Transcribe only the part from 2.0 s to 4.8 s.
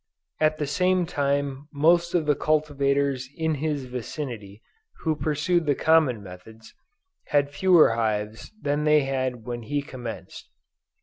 of the cultivators in his vicinity